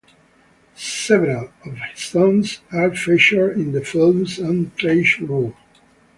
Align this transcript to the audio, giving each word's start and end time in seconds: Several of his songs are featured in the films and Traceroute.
Several 0.75 1.51
of 1.63 1.73
his 1.77 1.99
songs 2.01 2.61
are 2.73 2.89
featured 2.95 3.55
in 3.55 3.71
the 3.71 3.85
films 3.85 4.39
and 4.39 4.75
Traceroute. 4.75 5.53